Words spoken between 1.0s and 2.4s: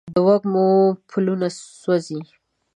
پلونه سوزي